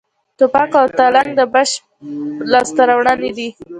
ټوپک 0.37 0.71
او 0.79 0.85
تلتک 0.97 1.27
د 1.39 1.41
بشر 1.53 1.81
لاسته 2.51 2.81
راوړنې 2.89 3.31
دي 3.37 3.49